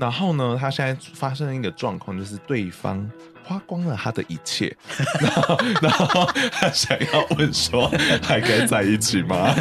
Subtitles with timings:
[0.00, 3.08] 然后呢，他现在发生了一个状况，就是对方
[3.44, 4.74] 花光了他的一切，
[5.20, 9.54] 然后然后他想要问说，还可以在一起吗？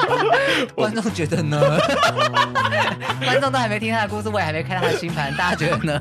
[0.74, 1.60] 观众觉得呢？
[3.22, 6.00] 观众都还没听他的故事，我也还没看他的星盘，大家觉得呢？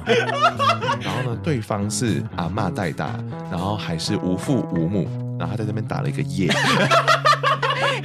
[1.01, 3.17] 然后呢，对方是阿嬷带大，
[3.51, 6.47] 然后还是无父无母，然后他在那边打了一个耶。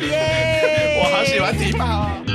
[0.01, 0.99] 耶！
[0.99, 2.30] 我好喜欢提报哦。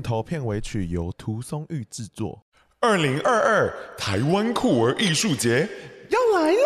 [0.00, 2.42] 片头片尾曲由涂松玉制作。
[2.80, 5.68] 二零二二台湾酷儿艺术节
[6.08, 6.58] 要来啦！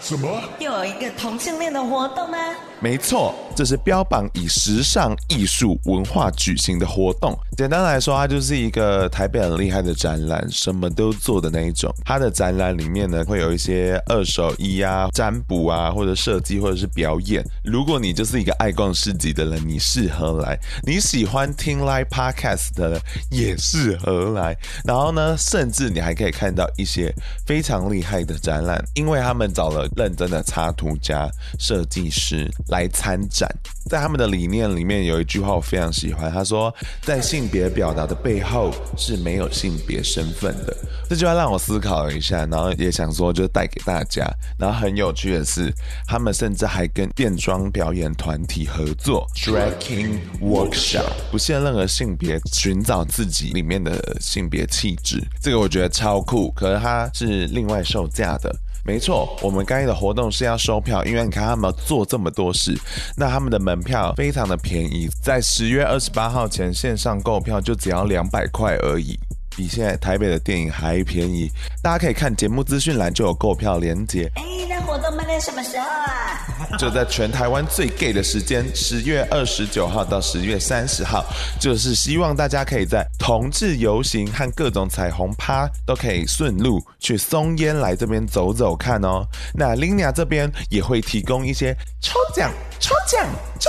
[0.00, 0.42] 什么？
[0.58, 2.36] 又有一个同性恋的活动吗？
[2.80, 7.36] 没错，这是标榜以时尚艺术文化举行的活动。
[7.56, 11.92] 简单来说，它就是一个台北很厉害的展览，什么都做的那一种。
[12.04, 17.44] 它的展览里面呢，会有一些二手衣啊、占卜啊，或者设计，或者是表演。
[17.64, 23.00] 如果你就是一个爱逛市集的人，你适合来；你喜欢听 live podcast 的人，
[23.32, 24.56] 也适合来。
[24.84, 27.12] 然后呢，甚至你还可以看到一些
[27.44, 32.48] 非常厉害的展览，因为他们找了认真的插图家、设计师。
[32.68, 33.48] 来参展，
[33.88, 40.76] 在他们的理念里面有一句话我非常喜欢，他说，在性别表达的背后是没有性别身份的。
[41.08, 44.28] 这句话让我思考了一下，然后也想说就带给大家。
[44.58, 45.72] 然后很有趣的是，
[46.06, 55.22] 他们甚至还跟变装表演团体合作，Drag King Workshop，不限任何性别，寻找自己里面的性别气质。
[55.40, 58.54] 这个我觉得超酷，可是它是另外售价的。
[58.88, 62.74] 没错，我们刚才的活动是要收票，因为你看他们做这么多事，
[63.18, 69.14] 那他们的门票非常的便宜，在十月二十八号前线上购票就只要两百块而已。
[69.58, 71.50] 比现在台北的电影还便宜，
[71.82, 74.30] 大家可以看节目资讯栏就有购票链接。
[74.36, 76.78] 哎，那活动办在什么时候啊？
[76.78, 81.26] 就在全台湾最 gay 的时间，十月二十九号到十月三十号，
[81.58, 89.26] 就是希望大家可以在同志游行和各种彩虹趴都可以顺路去松烟来这边走走看哦。
[89.52, 93.26] 那 Linia 这边也会提供一些抽奖、抽奖、
[93.58, 93.68] 抽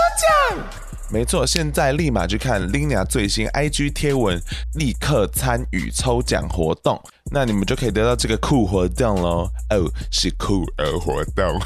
[0.51, 0.88] 奖。
[1.11, 4.39] 没错，现在立马去看 Linia 最新 IG 贴文，
[4.75, 9.49] 立刻参与抽奖活动，那你们就可以得到这个酷活动喽！
[9.71, 11.59] 哦，是酷儿活动，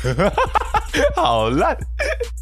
[1.15, 1.77] 好烂，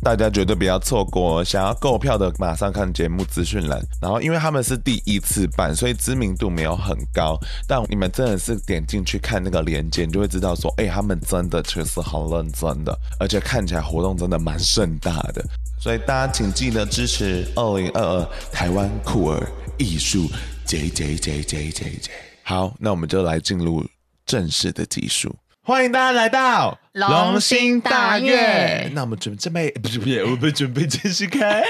[0.03, 1.44] 大家绝对不要错过。
[1.44, 3.81] 想要购票的，马上看节目资讯栏。
[4.00, 7.35] 然后，因为他们是第一次办，所以知名度没有很高。
[7.68, 15.44] 但你们真的是点进去看那个链接，你就会知道说，哎，他们真的确实好认真的，而且看起来活动真的蛮盛大的。
[15.81, 20.30] 所以大家请记得支持二零二二台湾酷儿艺术
[20.64, 22.12] 节节节节节节。
[22.44, 23.84] 好，那我们就来进入
[24.24, 25.36] 正式的技术。
[25.64, 28.90] 欢迎大家来到龙心大悦。
[28.94, 31.63] 那我们准备 不是不是，我们准备正式开。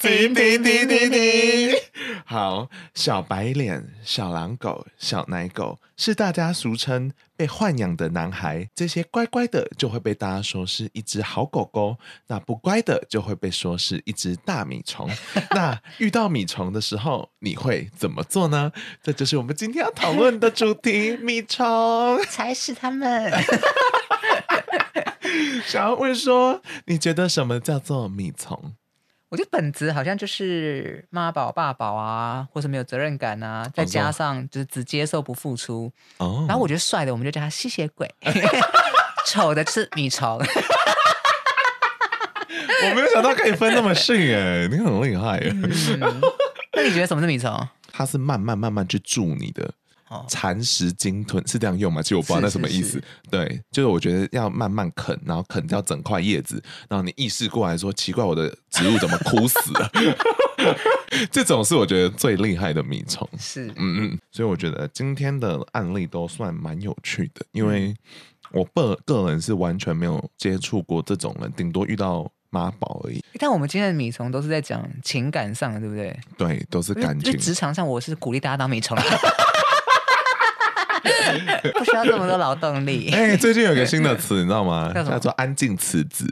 [0.00, 1.74] 停停停停停。
[2.26, 7.12] 好，小白脸、小狼狗、小奶狗是大家俗称。
[7.36, 11.96] 被豢养的男孩，这些乖乖的就会被大家说是一只好狗狗，
[12.28, 15.10] 那不乖的就会被说是一只大米虫。
[15.50, 18.70] 那遇到米虫的时候，你会怎么做呢？
[19.02, 22.22] 这就是我们今天要讨论的主题——米虫。
[22.30, 23.32] 才是他们。
[25.66, 28.74] 想要问说，你觉得什么叫做米虫？
[29.30, 35.90] 我觉得本质好像就是妈宝爸宝啊，或是没有责任感啊，再加上就是只接受不付出。
[36.18, 38.08] 哦，然后我觉得帅的我们就叫他吸血鬼，
[39.26, 40.38] 丑的是米虫。
[42.84, 45.38] 我没有想到可以分那么细哎，你很厉害。
[45.40, 45.62] 嗯，
[46.72, 47.68] 那你觉得什么是米虫？
[47.90, 49.72] 他是慢慢慢慢去住你的。
[50.28, 52.02] 蚕食鲸吞是这样用吗？
[52.02, 52.82] 其实我不知道那什么意思。
[52.82, 59.90] 是是是对，就是我觉得要慢慢啃，然后啃掉整块叶子，然后你意识过来说，奇怪，我的植物怎么枯死了？
[61.30, 63.28] 这种是我觉得最厉害的米虫。
[63.38, 67.94] 是，嗯嗯，所以我觉得今天的案例都算蛮有趣的，因为
[68.52, 73.22] 我个个人是完全没有接触过这种人，顶多遇到妈宝而已。
[73.38, 76.18] 但我们今天的米虫都是在讲情感上的，对不对？
[76.38, 77.36] 对，都是感情。
[77.38, 78.96] 职场上，我是鼓励大家当米虫。
[81.78, 83.10] 不需要这么多劳动力。
[83.12, 84.92] 哎、欸，最近有一个新的词，你知道吗？
[84.94, 86.24] 叫做“安静辞职”，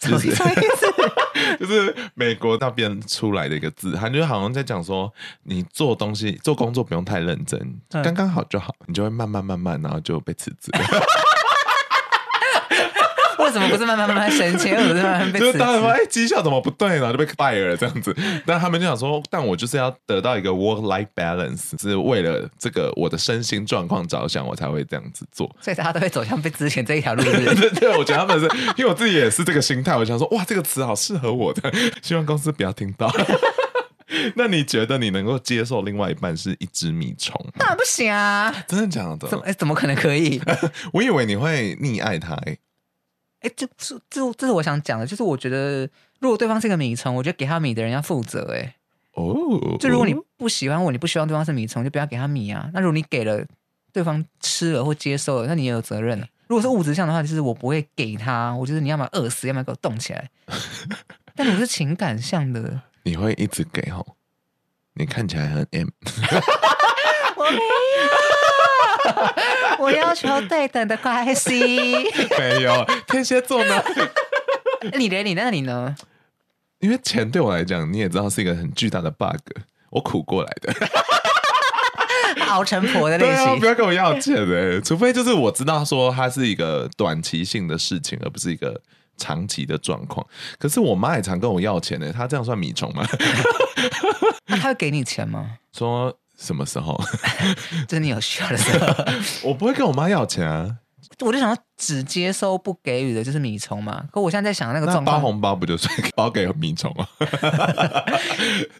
[0.00, 0.28] 就是
[1.58, 5.12] 就是美国那边出来的一个字，他就好像在讲说，
[5.44, 10.70] 你做东西、做工作不用太认真，刚刚好就好，你就会慢慢慢慢，然后就被辞职。
[13.48, 14.76] 我为什么不是慢慢慢慢升迁？
[14.76, 15.40] 为什么是慢慢被？
[15.40, 17.10] 就是当然说，哎，绩效怎么不对呢？
[17.10, 18.14] 就被 fire 了这样子。
[18.44, 25.50] 但他们就想说，但我就是要得到一个 work life balance，是为了这个我的身心状况着想，我才会这样子做。
[25.60, 27.22] 所以大家都会走向被之前这一条路。
[27.22, 28.46] 对对对，我觉得他们是
[28.76, 31.72] 因为我自己也是这个心态，我想说，哇，这个词好适合我的，
[32.02, 33.10] 希望公司不要听到。
[34.36, 37.34] 那你觉得你能够接受另外一半是一只米虫？
[37.58, 38.52] 当然不行啊！
[38.66, 39.28] 真的假的？
[39.28, 39.44] 怎么？
[39.44, 40.40] 哎，怎么可能可以？
[40.94, 42.32] 我以为你会溺爱他。
[42.46, 42.56] 哎，
[43.40, 45.88] 哎，这是这这是我想讲的，就是我觉得
[46.20, 48.52] 如果对方是个米虫，我觉得给他米的人要负责。
[48.52, 48.74] 哎，
[49.14, 52.68] 哦，就如果你不喜欢我，你不希望对方是米虫，就不要给他米啊。
[52.74, 53.44] 那如果你给了
[53.92, 56.20] 对方吃了或接受了，那你也有责任。
[56.46, 60.30] 如果是物质上的话，就是我不会给他，我觉得你要么饿死，要么给我冻起来。
[61.36, 62.80] 但如果是情感上的。
[63.04, 64.16] 你会一直给吼？
[64.94, 65.88] 你看起来很 M。
[67.40, 67.56] 我没
[69.78, 72.10] 有，我要求对等的关系。
[72.38, 73.82] 没有，天蝎座呢？
[74.98, 75.94] 你连你那你呢？
[76.80, 79.36] 因为钱对我来讲，你也知道是一个很巨大的 bug，
[79.90, 80.72] 我苦过来的，
[82.46, 83.46] 熬成婆的类型。
[83.46, 88.80] 啊，不要跟我要钱哎，除非就是我知道说它是一个短期性的事情，而不是一个。
[89.20, 90.24] 长期的状况，
[90.60, 92.12] 可是我妈也常跟我要钱呢。
[92.12, 93.04] 她这样算米虫吗？
[94.46, 95.58] 那 她会给你钱吗？
[95.76, 96.98] 说什么时候？
[97.86, 98.86] 就是你有需要的时候。
[99.50, 100.78] 我不会跟我妈要钱啊。
[101.20, 104.04] 我就想要，只接收不给予的就是米虫嘛。
[104.12, 107.06] 可我现在在想那个状况，包红包不就是包给米虫吗？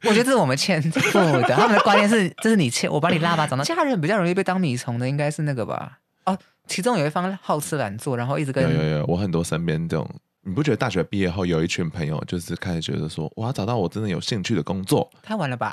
[0.04, 1.56] 我觉得这是我们欠父母的。
[1.56, 3.64] 他们的观念是，这是你欠我把你拉拔长大。
[3.64, 5.98] 家人比较容易被当米虫的，应该是那个吧？
[6.26, 6.38] 哦，
[6.68, 10.08] 其中有一方好吃懒做，然后一直跟有有有，我很多身边这种。
[10.42, 15.10] 你不觉得大学毕业后有一群朋友就是开始觉得说，我要找到我真的有兴趣的工作？
[15.22, 15.72] 太晚了吧？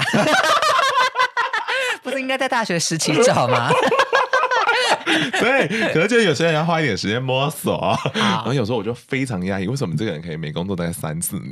[2.06, 3.70] 不是应该在大学时期找吗？
[5.40, 11.52] 对，可能就有些人要花一点时间摸索，然后有时候我就非常压抑，为什么这个人可以每工作大概三四年？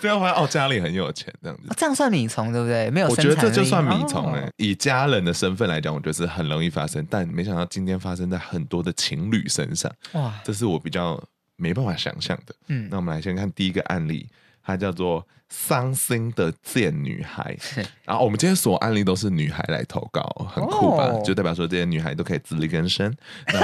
[0.00, 2.90] 最后发现哦，家里很有钱，这样子，这样算米虫对不对？
[2.90, 4.52] 没有，我觉得这就算米虫哎、欸。
[4.56, 9.90] 以家人的身份来讲，我觉得是很容易发生，但没想到今天发生在很多的情侣身上。
[10.12, 11.22] 哇，这是我比较。
[11.60, 14.28] 没办法想象的，嗯，那我们来先看第一个案例，
[14.68, 17.56] 它叫做伤心的贱女孩。
[17.58, 21.04] 是然后我们今天所有案例都是女孩来投稿，很酷吧？
[21.06, 23.10] 哦、就代表说这些女孩都可以自力更生。
[23.46, 23.60] 那，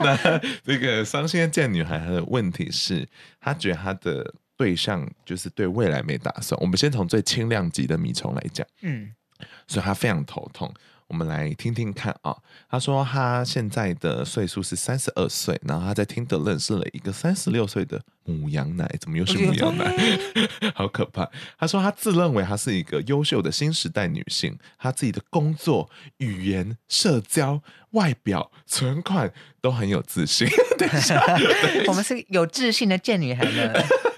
[0.04, 3.08] 那这个伤心的贱女孩，她的问题是，
[3.40, 6.60] 她觉得她的对象就是对未来没打算。
[6.60, 9.12] 我们先从最轻量级的米虫来讲，嗯，
[9.68, 10.74] 所以她非常头痛。
[11.12, 12.34] 我们来听听看啊，
[12.70, 19.94] 他说他现在的岁数是三十二岁，然后他在听 Tinder 认识了一个三十六岁的母羊奶，怎么又是母羊奶？
[20.74, 21.28] 好可怕！
[21.58, 27.60] 他说他自认为他是一个优秀的新时代女性，他自己的工作、语言、社交、
[27.90, 29.30] 外表、存款
[29.60, 30.48] 都很有自信。
[30.78, 31.22] 等一下，
[31.88, 33.70] 我们是有自信的贱女孩呢。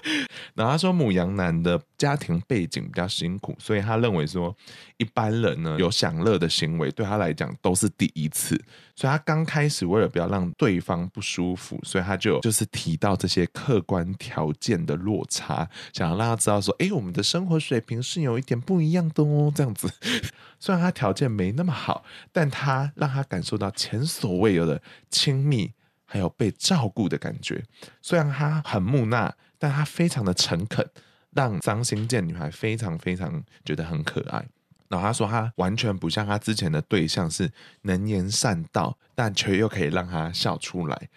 [0.55, 4.55] 然后他说，母羊男的家庭背景比较辛苦，所以他认为说，
[4.97, 8.55] 一般人呢有享乐的行为对他来讲都是第一次，
[8.95, 19.91] 所以他刚开始为了不要让对方不舒服，所以他就就是提到这些客观条件的落差，想要让他知道说，哎，我们的生活水平是有一点不一样的哦，这样子。
[20.59, 25.71] 虽然他条件没那么好，但他让他感受到前所未有的亲密，
[26.05, 27.63] 还有被照顾的感觉。
[28.01, 29.35] 虽然他很木讷。
[29.57, 30.87] 但他非常的诚恳，
[31.31, 34.45] 让张新建女孩非常非常觉得很可爱。
[34.89, 37.49] 然后他说，他完全不像他之前的对象是
[37.83, 41.09] 能言善道，但却又可以让他笑出来。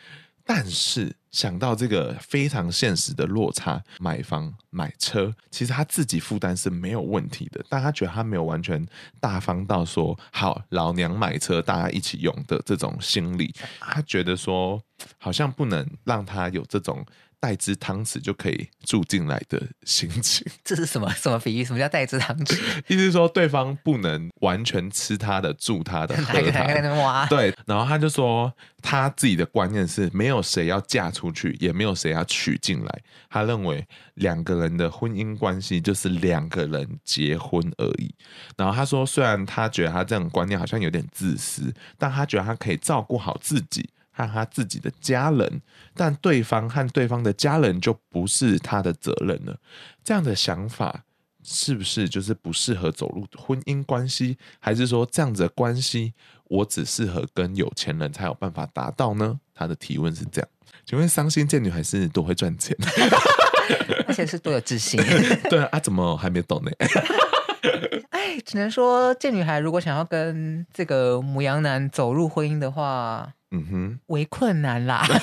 [0.50, 7.62] 但是想到这个非常现实的落差，买房买车，其实他自己负担是没有问题的。
[7.68, 8.82] 但他觉得他没有完全
[9.20, 13.54] 大方到说好老娘买车大家一起用的这种心理。
[13.78, 14.80] 他觉得说
[15.18, 17.04] 好像不能让他有这种。
[17.40, 21.64] 带只汤匙就可以住进来的心情， 这是什么什么比喻？
[21.64, 22.58] 什么叫带只汤匙？
[22.88, 27.26] 意思是说对方不能完全吃他的、住他的、 喝他的。
[27.28, 28.52] 对，然后他就说
[28.82, 33.02] 他自己的观念是没有谁要嫁出去，也没有谁要娶进来。
[33.30, 38.12] 他认为两个人的婚姻关系就是两个人结婚而已。
[38.56, 43.88] 然后他说，虽然他觉得他这种观念好像有点自私，但他觉得他可以照顾好自己。
[44.26, 45.60] 和他自己的家人，
[45.94, 49.56] 但对方和对方的家人就不是他的责任了。
[50.02, 51.04] 这样的想法
[51.44, 54.36] 是不是就是不适合走入婚姻关系？
[54.58, 56.12] 还是说这样子的关系
[56.44, 59.38] 我只适合跟有钱人才有办法达到呢？
[59.54, 60.48] 他的提问是这样。
[60.84, 62.76] 请问伤心贱女孩是多会赚钱？
[64.06, 64.98] 而且是多有自信？
[65.50, 66.70] 对啊，怎么还没懂呢？
[68.10, 73.34] 哎，只能说贱女孩如果想要跟这个母羊男走入婚姻的话。
[73.50, 75.06] 嗯哼，为困难啦。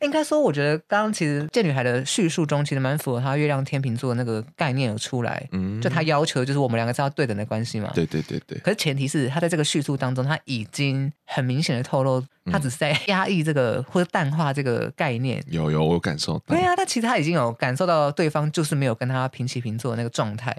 [0.00, 5.44] 应该说，我觉得刚刚其实贱女孩的叙述中，其实蛮符合她月亮天秤座的那个概念而出来。
[5.50, 7.90] 嗯，就她要求就是我们两个是要对等的关系嘛。
[7.96, 8.56] 对对对对。
[8.58, 15.42] 可是前提是她在这个叙述当中，她已经很明显的透露，她只是在压抑这个或者淡化这个概念。
[15.48, 16.54] 有有，我感受到。
[16.54, 20.56] 对啊，但其实她已经有感受到对方就是没有跟她平起平坐的那个状态。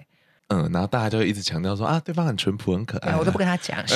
[0.50, 3.18] 嗯，然后大家就一直强调说啊，对方很淳朴、很可爱、啊。
[3.18, 3.82] 我都不跟他讲，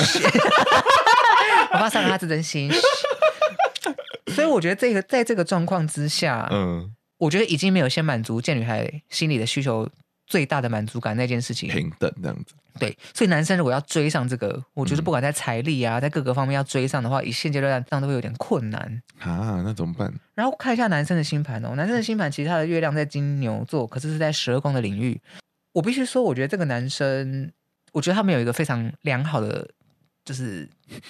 [1.74, 2.70] 我怕伤了他自尊心。
[4.34, 9.88] 所以我觉得这个在这个状况之下，嗯，我觉得已经没有先满足贱女孩心里的需求
[10.26, 11.68] 最大的满足感那件事情。
[11.68, 12.54] 平等这样子。
[12.80, 19.62] 对，所以男生如果要追上这个，我觉得不管在财力啊，嗯、在各个方面要追上的话，以现阶段上都会有点困难啊。
[19.64, 20.12] 那怎么办？
[20.34, 25.20] 然后看一下男生的星盘哦，男生的星盘其实他的月亮在金牛座，可是是在十二宫的领域。
[25.72, 27.52] 我必须说，我觉得这个男生，
[27.92, 29.70] 我觉得他们有一个非常良好的，
[30.24, 30.68] 就是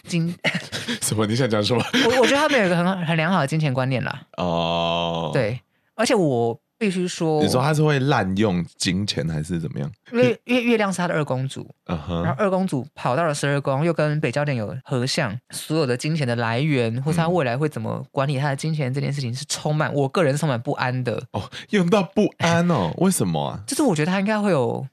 [0.08, 0.34] 金
[1.02, 1.26] 什么？
[1.26, 1.84] 你想讲什么？
[2.06, 4.22] 我我觉得他们有一个很很良好的金钱观念啦。
[4.36, 5.60] 哦，对，
[5.94, 9.90] 而且我必须说，你说他是会滥用金钱还是怎么样？
[10.12, 12.22] 因为月月亮是他的二公主，uh huh.
[12.22, 21.22] 然后二公主跑到了十二宫，又跟北交点有合相，所有的金钱的来源，或是他未来会怎么管理他的金钱这件事情，是充满我个人充满不安的。
[21.30, 22.92] 哦，用到不安哦？
[22.98, 23.60] 为什么啊？
[23.66, 24.84] 就是我觉得他应该会有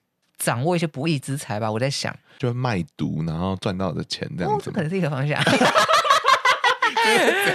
[0.43, 1.71] 掌握一些不义之财吧。
[1.71, 5.41] 我在想，就卖毒，然后赚到的钱这样子，这可能是一个方向。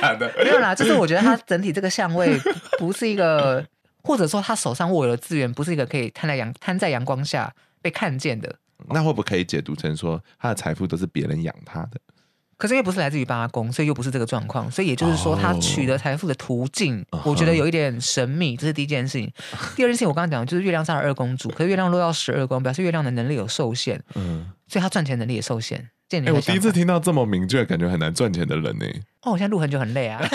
[0.00, 0.32] 假的？
[0.44, 2.38] 没有啦，就是我觉得他整体这个相位
[2.78, 3.66] 不是一个。
[4.02, 7.52] 或者说他手上握有的资源不是一个可以摊在阳摊在阳光下
[7.82, 8.54] 被看见的，
[8.90, 11.98] 那会不会可以解读成说他的财富都是别人养他的？
[12.58, 19.30] 可是因为不是来自于八宫，所以又不是这个状况，所以也就是说他取得财富的途径，哦、我觉得有一点神秘，这是第一件事情。
[19.76, 25.78] 第二件事情我刚刚讲的就是月亮上的二宫主，可是月亮落到十二宫，表示月亮的能力有受限，嗯，所以他赚钱能力也受限。
[26.10, 28.86] 哎、欸，我第一次听到这么明确，感觉很难赚钱的人呢。
[29.22, 30.22] 哦，我现在录很久很累啊。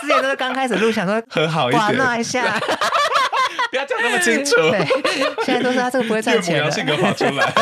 [0.00, 1.74] 之前都是刚开始录，想说很好一
[2.24, 2.58] 下，
[3.70, 4.56] 不要讲那么清楚。
[4.56, 4.84] 对，
[5.44, 7.52] 现在都是他这个不会赚钱性格跑出来，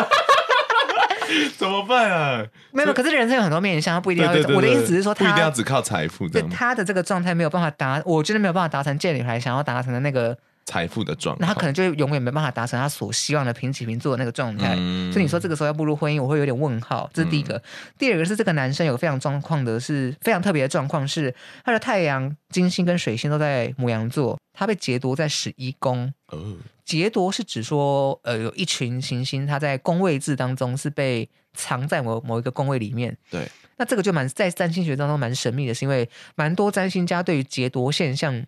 [1.58, 2.44] 怎么办啊？
[2.72, 4.30] 没有，可是人生有很多面向，他不一定要。
[4.54, 6.28] 我的意思是说，他不一定要只靠财富。
[6.28, 10.36] 对，他的这个状态没有办法达，我觉得没有办法达成贱女孩想要达成的那个。
[10.68, 14.74] 财富的状态，那他可能就永远没办法达成他所希望的平起平坐的那个状态。
[14.76, 17.08] 嗯、所以你说这个时候要步入婚姻，我会有点问号。
[17.14, 17.54] 这是第一个。
[17.54, 17.62] 嗯、
[17.96, 21.32] 第二个是这个男生有个非常状况的是非常特别的状况，是
[21.64, 26.12] 他的太阳、金星跟水星都在牡羊座，他被劫夺在十一宫。
[26.28, 33.16] 哦，劫夺是指说，呃，有一群行星，它在宫位制当中是被藏在某某一个宫位里面。
[33.30, 38.44] 对，那这个就蛮在占星学当中蛮神秘的，是因为蛮多占星家对于劫夺现象。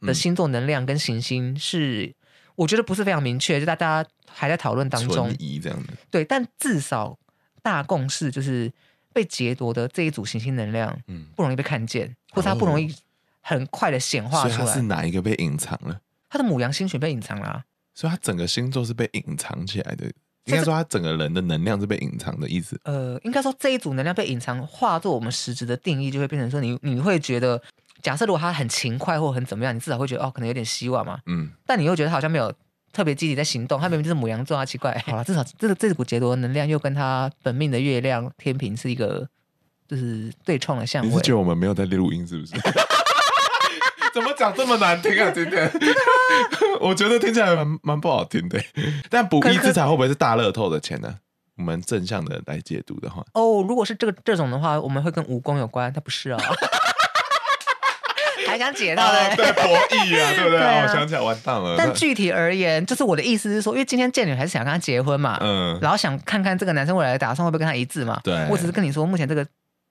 [0.00, 2.14] 的星座能量跟行星是，
[2.54, 5.28] 我觉得不是非常明确，就大家还在讨论当中。
[5.40, 5.92] 疑这样的。
[6.08, 7.18] 对，但至少
[7.64, 8.72] 大共识就是
[9.12, 12.94] 被劫夺的这一组行星能量，嗯，不容易被看见，嗯、或者它不容易
[13.48, 14.72] 很快的显化出来。
[14.72, 15.98] 是哪一个被隐藏了？
[16.28, 17.64] 他的母羊星群被隐藏了、啊，
[17.94, 20.04] 所以他整个星座是被隐藏起来的。
[20.44, 22.80] 应该说他整个人的能量是被隐藏的意思。
[22.84, 27.62] 呃，应该说这一组能量被隐藏，化作我们实质的定义，就会变成说你你会觉得。
[28.00, 31.18] 假设如果他很勤快或很怎么样，你至少会觉得哦，可能有点希望嘛。
[31.26, 31.50] 嗯。
[31.66, 32.54] 但你又觉得他好像没有
[32.92, 34.96] 特别积极在行动，他明明就是母羊座啊，奇怪。
[35.04, 39.28] 好了，至少这个这股劫夺能量又跟他本命的月亮天平是一个
[39.88, 41.08] 就是对冲的相位。
[41.08, 42.54] 你是觉得我们没有在录音是不是？
[44.14, 45.30] 怎么讲这么难听啊？
[45.34, 45.70] 今天
[46.80, 48.60] 我觉得听起来蛮蛮不好听的。
[49.10, 51.14] 但不义之财会不会是大乐透的钱呢？
[51.56, 56.38] 我们正向的来解读的话，哦，如果是这个这种的话，我们会跟武功有关，它不是哦。
[58.46, 60.58] 还想解到的、啊、对博弈啊，对不对？
[60.58, 61.74] 对啊、我想起来，完蛋了。
[61.76, 68.18] 但具体而言，就是我的意思是说，因为今天贱女还是想跟他结婚嘛，嗯，然后想看看这个男生未来的打算会不会跟他一致嘛。
[68.24, 69.44] 对，我只是跟你说，目前这个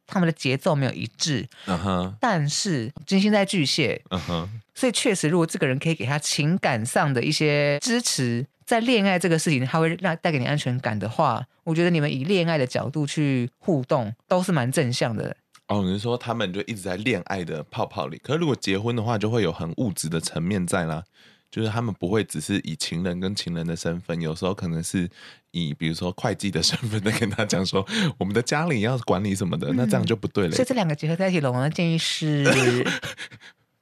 [0.08, 1.48] 他们的节奏没有一致。
[1.66, 2.16] 嗯哼。
[2.20, 4.50] 但是金星在巨蟹，嗯哼。
[4.74, 15.36] 所以确实，如果这个人可以给他情感上的一些支持，在恋爱这个事情，他会让带给你安全感的话，我觉得你们以恋爱的角度去互动，都是蛮正向的。
[15.68, 18.18] 哦，你是说他们就一直在恋爱的泡泡里？
[18.20, 21.04] 可是如果结婚的话，就会有很物质的层面在啦。
[21.50, 25.10] 就是他们不会只是以情人跟情人的身份，有时候可能是
[25.52, 27.86] 以比如说会计的身份在跟他讲说，
[28.18, 30.52] 我们的家里要管理什么的，嗯、那这样就不对了。
[30.52, 32.44] 所以这两个结合在一起，龙龙的建议是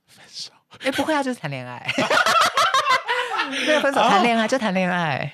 [0.08, 0.52] 分 手。
[0.82, 1.86] 哎，不会啊，就是谈恋爱。
[3.68, 5.34] 没有分手，谈恋爱就谈恋爱。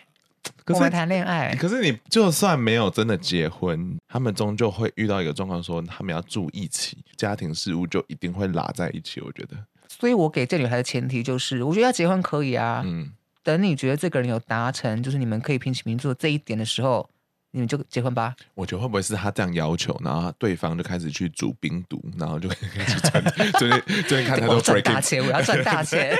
[0.63, 9.19] 可是谈恋爱，可是你就算没有真的结婚，他们终究会遇到一个状况，说他们要住一起，家庭事务就一定会拉在一起。
[9.21, 9.57] 我觉得，
[9.99, 13.11] 所以我给这女孩的前提就是，我觉得要结婚可以啊，嗯，
[13.43, 17.07] 等你觉得这个人有达成，就是你们可以平起平坐这一点的时候，
[17.51, 18.33] 你们就结婚吧。
[18.55, 23.23] 我觉得会不会是他这样要求，然后对方就开始去煮冰毒，然后就 开始赚，
[23.59, 26.17] 最近最近看他都赚大钱，我要赚大钱，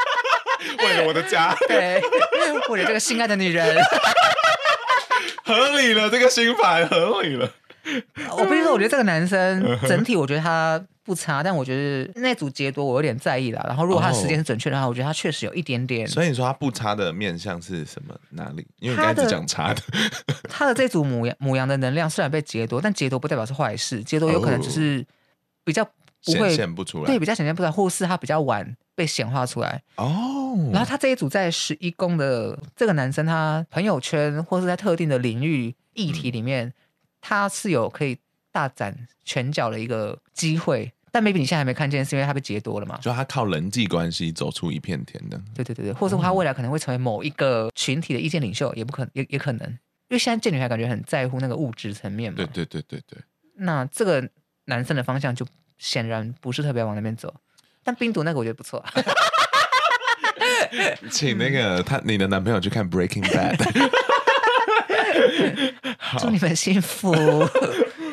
[0.78, 2.00] 为了我的家，对，
[2.68, 3.76] 为了这个心爱的女人，
[5.44, 7.50] 合理了，这个心法合理了。
[8.36, 10.80] 我必须说，我觉得这个男生整体，我觉得他。
[11.10, 13.60] 不差，但我觉得那组劫夺我有点在意啦。
[13.66, 16.06] 然后如果他时间是准确的话，oh, 我觉得他确实有一点点。
[16.06, 18.14] 所以你说他不差的面相是什么？
[18.30, 18.64] 哪里？
[18.78, 19.82] 因为你刚才讲差的。
[20.48, 24.04] 他的这组母羊母羊的能量虽然被劫夺，但劫夺不代表是坏事。
[24.04, 25.04] 劫夺有可能只是
[25.64, 29.82] 比较不会显现不出来，对，比较显现不出来，或是他比较晚被显化出来。
[29.96, 30.06] 哦。
[30.06, 30.72] Oh.
[30.72, 36.72] 然后他这一组在十一宫的这个男生，他朋友圈或是在特定的领域议题里面，嗯、
[37.20, 38.16] 他是有可以。
[38.52, 38.92] 大展
[39.24, 42.98] 拳脚的一个机会，但 maybe 你现在还没看见，是因为他被劫夺了嘛？
[43.02, 45.40] 就他靠人际关系走出一片天的。
[45.54, 49.78] 对对对对，或者说他未来可能会成为某一个群体的意见领袖，也不可能，也也可能，因
[50.10, 52.36] 为现在这女孩感觉很在乎那个物质层面嘛。
[52.36, 53.18] 对对对对对。
[53.56, 54.28] 那这个
[54.66, 55.44] 男生的方向就
[55.78, 57.34] 显然不是特别往那边走，
[57.82, 58.84] 但冰毒那个我觉得不错。
[61.10, 63.58] 请那个他你的男朋友去看 Breaking Bad。
[66.18, 67.12] 祝你们幸福。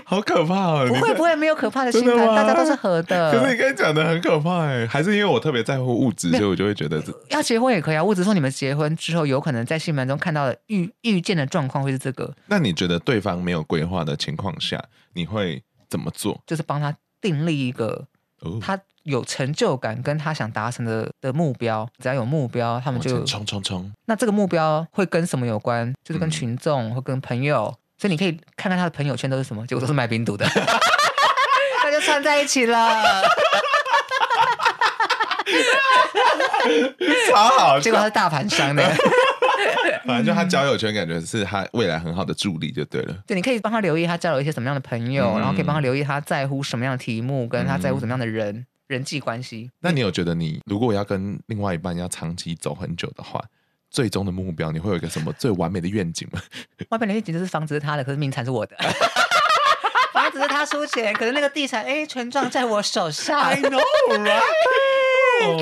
[0.09, 0.85] 好可怕哦！
[0.87, 3.29] 不会不会，没有可怕的心态，大家都是合的。
[3.29, 8.01] 可是你刚才讲的很可怕哎，还是因为我特别在乎物质，所以我就会觉得这要结婚也可以啊。
[8.01, 12.33] 物质说你们结婚之后，有可能在新闻中看到的预预见的状况会是这个。
[12.45, 16.41] 那你觉得对方没有规划的情况下，你会怎么做？
[16.47, 18.07] 就是帮他订立一个
[18.61, 21.85] 他有成就感跟他想达成的的目标。
[22.01, 23.91] 只要有目标，他们就冲冲冲。
[24.05, 25.93] 那这个目标会跟什么有关？
[26.01, 27.75] 就是跟群众或跟朋友。
[27.97, 30.45] 所以你可以看看他的朋友圈都是什么，结果都是卖冰毒的，
[31.83, 33.23] 那就串在一起了。
[37.29, 38.83] 超好，结果他是大盘商的。
[40.05, 43.15] 反正就他交友圈，感觉是他未来很好的助力，就对了。
[43.25, 49.69] 对，你可以帮他留意他交了一些什么样的朋友，嗯、然后可以帮他留意他在乎什么样的题目，跟他在乎什么样的人、嗯、人际关系。
[49.79, 53.43] 那你有觉得你如果要跟另外一半要长期走很久的话？
[53.89, 56.41] 最终的目标，你会有一个什么最完美的愿景吗？
[56.89, 58.75] 完美的愿景就是房子是他的，可是名产是我的。
[60.13, 63.39] 房子是他出钱，可是那个地产哎，权状在我手上。
[63.41, 63.81] I know,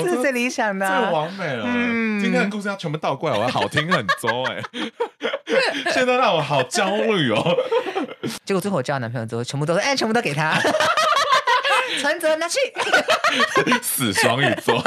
[0.02, 1.64] 这是最理想的，最完美了。
[1.66, 4.62] 嗯，今天的故事要全部倒过来，我要好听很多哎。
[5.92, 7.56] 现在让我好焦虑哦。
[8.44, 10.58] 结果最后我交了男朋友之后，全部都是哎，全部都给他。
[12.00, 12.58] 存折拿去。
[13.82, 14.82] 死双鱼座。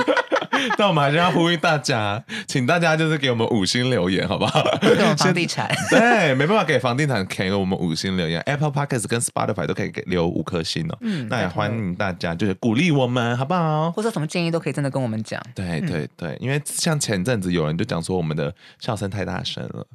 [0.77, 4.63] 那我们还是要呼吁大家，请大家就是给我们五星留言，好不好？
[4.81, 10.97] 给我们房地产， 对，没办法给房地产，给我们五星留言，Apple Podcast 跟 Spotify 都可以给留五颗星哦。
[11.01, 13.91] 嗯，那也欢迎大家就是鼓励我们，好不好？
[13.91, 15.41] 或者什么建议都可以真的跟我们讲。
[15.55, 19.85] 对对对，因为像前阵子有人就讲说我们的笑声太大声了，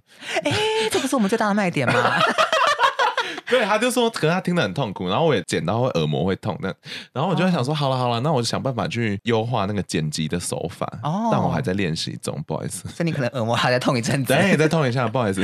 [0.44, 0.52] 哎，
[0.90, 1.94] 这不是我们最大的卖点吗？
[3.54, 6.74] 对，他就说，可是他听得很痛苦，然后我也剪到会耳膜会痛，那
[7.12, 12.88] 然后我就在想说，好了好了，那我就想办法去优化那个剪辑的手法，哦，但我还在练习中，不好意思。
[12.88, 15.40] 所以你可能耳膜还在痛一阵子，对， 再痛一下，不好意思，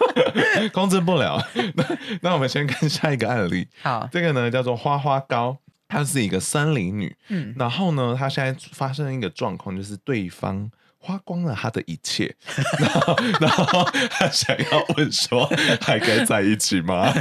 [0.72, 1.38] 控制不了。
[1.74, 1.84] 那
[2.22, 10.70] 那我们先看下一个案例，好，这个呢叫做花花膏，她是一个森林女，嗯，然后呢，她现在发生一个状况，就是对方。
[11.06, 12.34] 花光了他的一切，
[12.80, 15.44] 然后，然后他想要问说，
[15.82, 17.12] 还该在一起吗？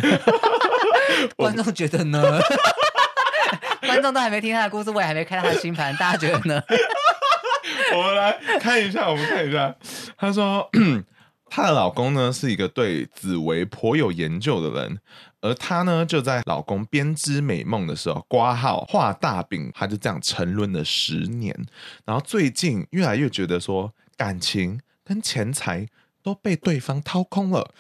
[1.36, 2.40] 观众觉得呢？
[3.86, 6.64] 观众都还没听他的故事，我也还没看他的星盘，大家觉得呢？
[7.94, 9.76] 我们来看一下，我们看一下。
[10.18, 10.70] 他说，
[11.56, 15.00] 她的老公呢是一个对紫薇颇有研究的人。
[15.40, 21.56] 而她呢，就在老公编织美梦的时候挂号画大饼，她就这样沉沦了十年。
[22.06, 25.86] 然后最近越来越觉得说，感情跟钱财
[26.24, 27.72] 都被对方掏空了。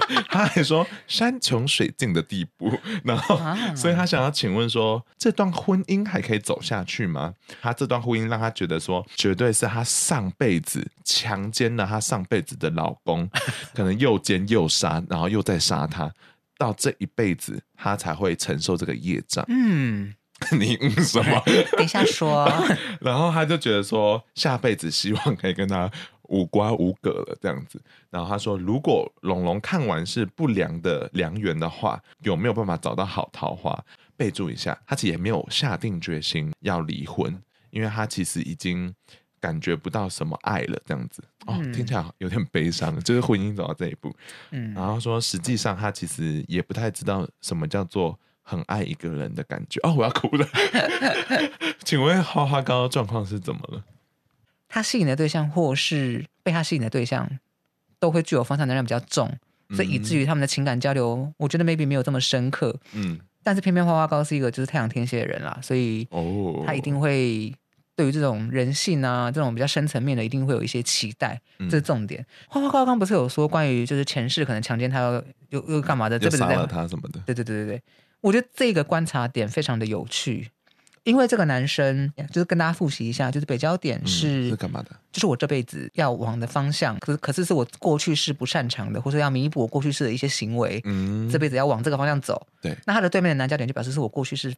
[0.30, 2.72] 她还说山穷水尽的地步。
[3.04, 3.38] 然后，
[3.74, 7.34] 所以他想要请问说，这段婚姻还可以走下去吗？
[7.60, 13.28] 他这段婚姻让他觉得说，绝对是他上辈子强奸了他上辈子的老公，
[13.74, 16.12] 可能又奸又杀，然后又再杀他。
[16.58, 19.44] 到这一辈子，他才会承受这个业障。
[19.48, 20.14] 嗯，
[20.52, 21.42] 你嗯什么？
[21.72, 22.48] 等一下说。
[23.00, 25.90] 然后他就觉得说，下辈子希望可以跟他
[26.32, 27.80] 无瓜无葛了这样子。
[28.10, 33.78] 然后他说，如果龙龙看完是不良的良缘的话，有没有办法找到好桃花？
[34.16, 37.40] 备注一下，他其实也没有下定决心要离婚，
[37.70, 38.92] 因为他其实已经。
[39.42, 42.96] 感觉不到什么爱了，这样子哦，听起来有点悲伤。
[43.00, 44.14] 就是婚姻走到这一步，
[44.52, 49.80] 嗯，然后说实际上他其实也不太知道什么叫做很爱一个人的感觉。
[49.82, 50.46] 哦，我要哭了。
[51.84, 53.82] 请问花花刚刚状况是怎么了？
[54.74, 57.28] 他吸引的对象或是被他吸引的对象，
[57.98, 59.30] 都会具有方向能量比较重，
[59.76, 62.74] 所以以至于他们的情感交流，我觉得 maybe 没有这么深刻。
[62.94, 67.54] 嗯，但是偏偏花花高是一个就是太阳天蝎的人啦，所以哦，他一定会
[67.94, 72.22] 对于这种人性啊，这种比较深层面的，一定会有一些期待，这是重点。
[72.22, 77.20] 嗯、花花高刚不是有说关于就是前世可能强奸他又又又干嘛的，这辈子杀了他什么的？
[77.26, 77.82] 对对对对对，
[78.22, 80.48] 我觉得这个观察点非常的有趣。
[81.04, 84.90] 因为这个男生就是跟大家复习一下，就是北焦点是是干嘛的？
[85.10, 90.80] 就是我这辈子要往的方向，可是可是是我过去是不擅长的，或者要弥补我过去式的一些行为。
[90.84, 92.46] 嗯，这辈子要往这个方向走。
[92.60, 94.54] 对，那他的对面的男焦点就表示是我过去是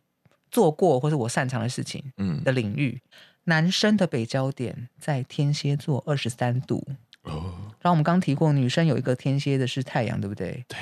[0.50, 3.00] 做过或是我擅长的事情，嗯的领域。
[3.02, 3.10] 嗯、
[3.44, 6.86] 男生的北焦点在天蝎座二十三度
[7.22, 10.62] 哦，然后我们刚提过，女生有一个天蝎的是太阳，对不对？
[10.68, 10.78] 对，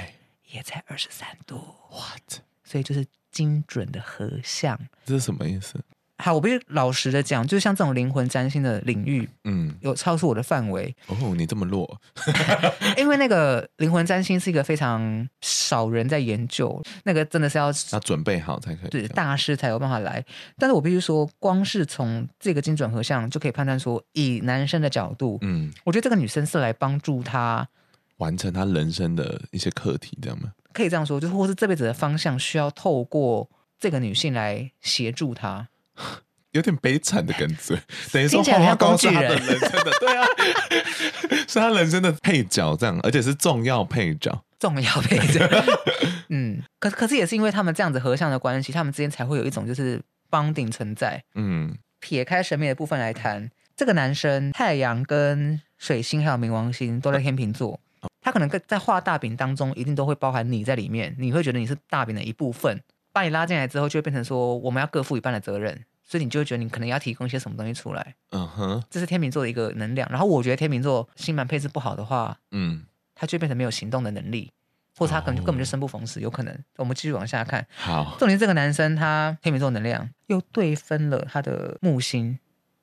[0.51, 1.61] 也在二十三度。
[1.91, 2.41] What？
[2.65, 3.07] 所以就是。
[3.33, 5.81] 精准的合相，这是什么意思？
[6.19, 10.95] 好，我必须老实的讲，就是像这种灵魂占星的领域，嗯，有超出我的范围。
[11.09, 12.01] 哦，你这么弱，
[12.97, 20.25] 因为那个灵魂占星是一个非常少人在研究，那个真的是要要准备好才可以，对，大师才有办法来。
[20.57, 27.69] 但是我必须说，光是从这个精准合相就可以判断说，以男生的角度，嗯，我觉得这个女生是来帮助他
[28.19, 30.53] 完成他人生的一些课题，这样吗？
[30.73, 35.69] 可以这样说，就是或是这辈子的方向需要透过这个女性来协助他，
[36.53, 37.81] 有点悲惨的感觉。
[38.13, 40.27] 等于说花花高是他的人生的， 对啊，
[41.49, 45.49] 是他人生的配角，这样，而且是重要配角，重要配角。
[46.29, 51.23] 嗯，可可是也是因为他们这样子合相的关系，他们之间才会有一种就是 bonding 存在。
[51.35, 57.81] 嗯，撇开神秘的部分来谈，这个男生太阳跟水星还有冥王星都在天秤座。
[58.23, 61.15] 他可能在画大饼当中，一定都会包含你在里面。
[61.19, 62.81] 你会觉得你是大饼的一部分，
[63.13, 68.15] 把你拉进来之后，就会变成说我们要各负一半的责任，所以你就会觉得你可能要提供一些什么东西出来。
[68.31, 70.09] 嗯哼，这是天秤座的一个能量。
[70.09, 74.53] 然后我觉得天秤座星盘配置不好的话，嗯，他就变成没有行动的能力，
[74.97, 76.57] 或者他可能就根本就生不逢时，有可能。
[76.77, 77.67] 我们继续往下看。
[77.75, 82.39] 好，重点是这个男生他天秤座能量又对分了他的木星。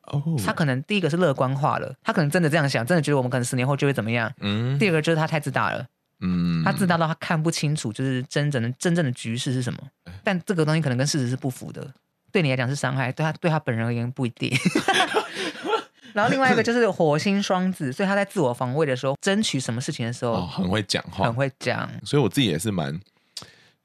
[0.10, 0.40] Oh.
[0.46, 4.32] 他可能第一个是乐观化了，他可能真的这样想，真的觉得我们可能十年后就会怎么样。
[4.42, 4.78] 嗯。
[4.80, 5.86] 第二个就是他太自大了，
[6.22, 9.80] 嗯，他自大到他看不清楚，就是真正的真正的局势是什么。
[10.24, 11.86] 但这个东西可能跟事实是不符的，
[12.32, 14.52] 对你来讲是伤害，对他对他本人而言不一定。
[16.14, 21.88] 然后另外一个就是火星双子，所以他在自我防卫的时候，争取什么事情的时候，哦、很会讲话，很会讲。
[22.04, 23.00] 所以我自己也是蛮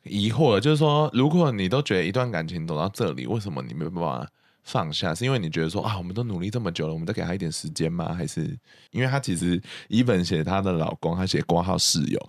[0.04, 4.26] 疑惑的，就是说，如果你都觉得一段感情走到这里，为什么你没有办法？
[4.64, 8.14] 放下是因为你觉得说啊，我们都努力这么久了，我们再给他一点时间吗？
[8.14, 8.58] 还是
[8.90, 12.28] 因为他其实一本写他的老公，他写挂号室友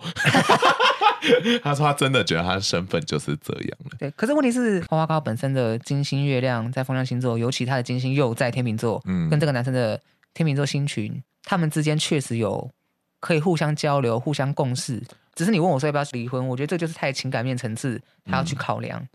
[1.64, 3.96] 他说他真的觉得他的身份就是这样了。
[3.98, 10.00] 对，可是问题是花花高本身的金星月亮在风象星座，尤其他的金星又在天秤座，嗯，跟这个男生的
[10.34, 12.70] 天秤座星群，他们之间确实有
[13.18, 15.02] 可以互相交流、互相共事。
[15.34, 19.00] 只是你问我说要不要离婚，我觉得这就是太情感面层次，他要去考量。
[19.00, 19.08] 嗯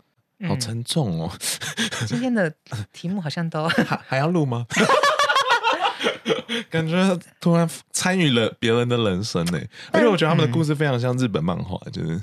[0.48, 1.30] 好沉重哦！
[2.06, 2.52] 今天的
[2.92, 4.66] 题目好像都 还还要录吗？
[6.68, 9.60] 感觉突然参与了别人的人生呢，
[9.92, 12.20] 而且我觉得他们的故事非常像日本漫画，就是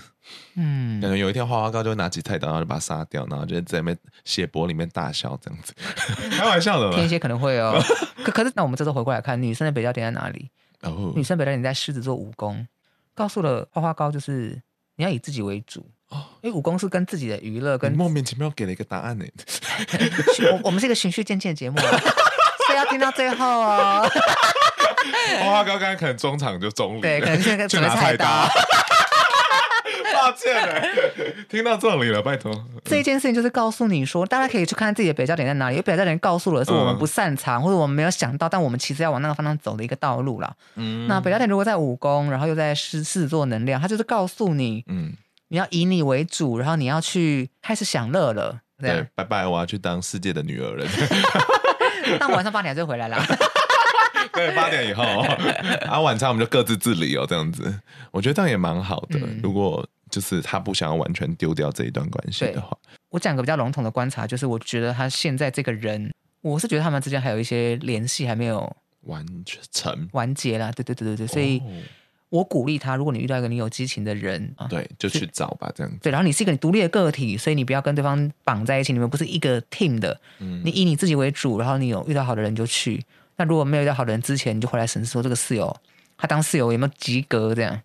[0.55, 5.73] 嗯，感觉有一天花花高就会拿起菜刀，然后就把他杀掉，然后就在那边血泊里面大笑这样子，
[6.37, 6.91] 开玩笑的。
[6.95, 7.79] 天蝎可能会哦，
[8.23, 10.49] 可可是那我们这次回过来看，女生的北焦点在哪里？
[10.81, 12.67] 哦，女生北焦点在狮子座武功，
[13.15, 14.61] 告诉了花花高就是
[14.95, 15.89] 你要以自己为主。
[16.09, 19.25] 哦，因为武功是跟自己的娱乐，跟莫名其妙给了一个答案呢。
[20.51, 21.77] 我我们是一个循序渐进的节目，
[22.67, 24.09] 所以要听到最后哦。
[25.41, 28.25] 花花高刚刚可能中场就中离，对，可能现在准备菜刀。
[30.11, 30.81] 抱歉了，
[31.47, 32.51] 听到这里了，拜托。
[32.83, 35.77] 这一件事情就是告诉你说，大家可以去看自己的北交点在哪里。
[35.77, 40.53] 有北交点告诉了是我们不擅长，或者我们没有想到，但我们其实要往那个方向走的一个道路了。
[40.75, 45.13] 嗯，那北交点如果在武功，然后又在狮狮子座能量，它就是告诉你，嗯。
[45.49, 48.61] 你要以你为主，然后你要去开始享乐了。
[48.77, 49.45] 对，拜拜！
[49.45, 50.87] 我要去当世界的女儿了。
[52.17, 53.17] 那晚上八点就回来了。
[54.31, 55.03] 对，八点以后，
[55.81, 57.77] 然后晚餐我们就各自自理哦，这样子。
[58.11, 59.19] 我觉得这样也蛮好的。
[59.19, 62.77] 嗯、如果就是他不想要完全丢掉这一段关系的话，
[63.09, 69.25] 我讲个比较笼统的观察，就是我觉得他现在这个人，我是觉得他们之间还有一些联系还没有完
[69.73, 70.71] 成完结啦。
[70.71, 71.61] 对对对对对，所以。
[72.29, 75.97] 哦我鼓励他，如果你遇到一个你有激情的人，对，就去找吧，这样子。
[76.01, 80.19] 对，然后你是一个你独立的个体，所以你不要跟对方绑在一起，你们不是一个 team 的。
[80.37, 83.03] 嗯，你以你自己为主，然后你有遇到好的人就去。
[83.35, 85.75] 那如果没有遇到好的人之前，你就回来审视说这个室友，
[86.17, 87.55] 他当室友有没有及格？
[87.55, 87.81] 这样。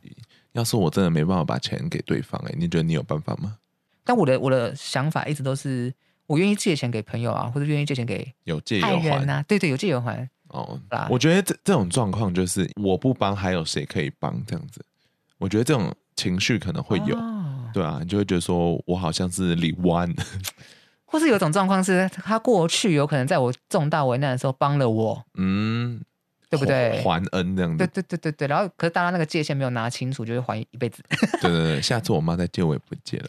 [0.53, 3.57] 要是我真的没办法把钱给对方，哎，你觉得你有办法吗？
[4.05, 5.91] 但我的我的想法一直都是，
[6.27, 10.29] 我愿意借钱给朋友啊，或者愿意借钱给有借有还啊，对对，有借有还。
[10.55, 14.41] 哦，我觉得这这种状况就是我不帮，还有谁可以帮？
[14.47, 14.85] 这样子。
[15.39, 20.11] 我觉得这种情绪可能会有，哦、对啊，你就会觉得说我好像是李弯，
[21.05, 26.01] 或是有一种状况是他过去有可能在我重大危难的时候帮了我，嗯。
[26.51, 27.03] 对不对？
[27.03, 27.79] 还恩这样子。
[27.79, 31.03] 对对对对对，然后可是大家那个界限没有拿清楚，就会还一辈子。
[31.41, 33.27] 对对对，下次我妈再借我也不借了。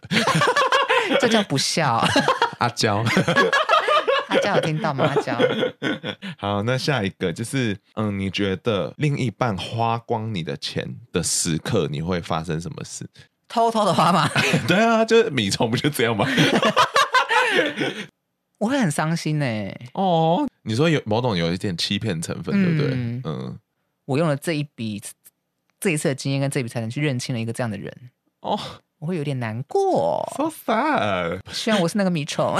[1.19, 2.05] 这叫不孝。
[2.59, 3.03] 阿娇，
[4.29, 5.05] 阿娇有听到吗？
[5.05, 5.37] 阿娇。
[6.37, 13.07] 好，那下一个就是，嗯，你觉得另一半花光你的钱的时刻，你会发生什么事？
[13.47, 14.29] 偷偷的花吗？
[14.67, 16.25] 对啊，就是米虫不就这样吗？
[18.57, 19.89] 我会很伤心呢、欸。
[19.93, 22.91] 哦，你说有某种有一点欺骗成分，对不对？
[22.93, 23.59] 嗯，嗯，
[24.05, 25.01] 我用了这一笔
[25.79, 27.93] 这一次的经验跟这笔才能去认清了一个这样的人。
[28.41, 28.59] 哦，
[28.99, 30.27] 我会有点难过。
[30.37, 31.41] So sad。
[31.51, 32.55] 虽然我是那个米虫。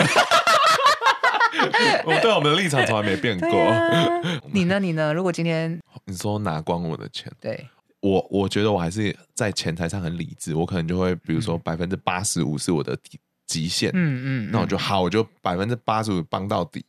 [2.05, 3.49] 我对我们的立场从来没变过。
[3.69, 4.09] 啊、
[4.51, 4.79] 你呢？
[4.79, 5.13] 你呢？
[5.13, 7.67] 如果今天你说拿光我的钱，对
[7.99, 10.55] 我，我觉得我还是在钱财上很理智。
[10.55, 13.19] 我可能就会，比如说百分之八十五是我的底。
[13.47, 16.83] 极限，嗯嗯，嗯，那我就好，我就百分之八十五帮到底，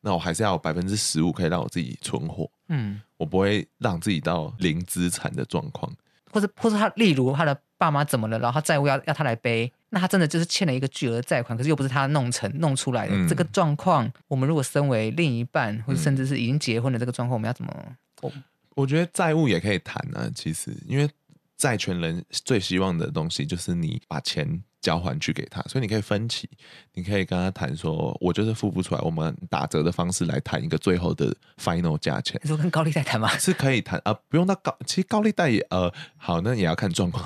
[0.00, 5.92] 那我还是要有百分之十五可以让我自己存活，嗯，我不会让自己到零资产的状况，
[6.30, 17.96] 或者或者他，例如他的爸妈怎么了，然后他债务要要他来背，那他真的就是欠了一个巨额债款，可是又不是他弄成弄出来的，嗯、这个状况，我们如果身为另一半，或者甚至是已经结婚的这个状况，我们要怎么？
[18.22, 18.32] 我
[18.74, 21.08] 我觉得债务也可以谈啊，其实因为
[21.56, 24.62] 债权人最希望的东西就是你把钱。
[24.80, 26.48] 交还去给他，所以你可以分期，
[26.94, 32.40] 你可以跟他谈说，我就是付不出来，我们打折的方式来谈一个最后的 final 价钱。
[32.42, 33.28] 你说跟高利贷谈吗？
[33.38, 37.24] 是可以谈啊、呃，不用到高，其实高利贷也呃好，那也要看状况。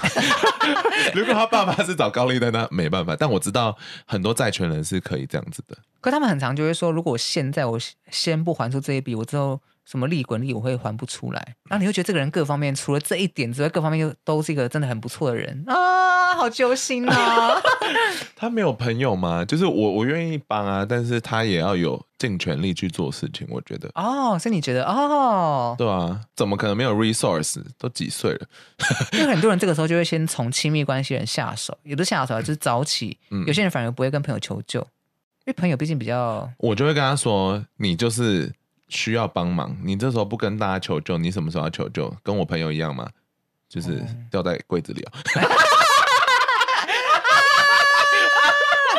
[1.14, 3.16] 如果他爸爸是找高利贷，那没办法。
[3.16, 5.76] 但我知道很多债权人是可以这样子的。
[6.00, 7.78] 可他们很常就会说，如果现在我
[8.10, 9.60] 先不还出这一笔，我之后。
[9.84, 17.60] 什么利滚利我会还不出来，然后你会觉得这个人各方面除了这一点之外，各方面又都是一个真的很不错的人啊，好揪心啊！
[18.36, 19.44] 他没有朋友吗？
[19.44, 23.46] 就是我我愿意帮啊，但是他也要有尽全力去做事情。
[23.50, 27.62] 我觉得哦，所以你觉得哦，对啊，怎么可能没有 resource？
[27.78, 28.46] 都几岁了？
[29.12, 34.86] 因为很多人这个时候就会先从亲密关系人下手，有的下手就是早起，嗯、有些人反而不会跟朋友求救，因
[35.46, 38.52] 为朋友毕竟比较，我就会跟他说，你就是。
[38.92, 42.14] 需要帮忙，你这时候不跟大家求救，你什么时候要求救？
[42.22, 43.08] 跟我朋友一样吗？
[43.68, 45.12] 就是掉在柜子里啊。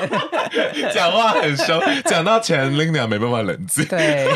[0.93, 3.85] 讲话很凶，讲到钱，Linda 没办法冷静。
[3.85, 4.27] 对，